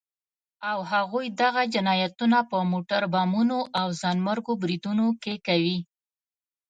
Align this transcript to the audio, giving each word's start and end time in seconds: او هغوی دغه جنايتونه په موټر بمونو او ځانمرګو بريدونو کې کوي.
او 0.69 0.79
هغوی 0.91 1.27
دغه 1.41 1.63
جنايتونه 1.73 2.39
په 2.51 2.57
موټر 2.71 3.01
بمونو 3.13 3.59
او 3.79 3.87
ځانمرګو 4.01 4.53
بريدونو 4.61 5.05
کې 5.23 5.35
کوي. 5.47 5.77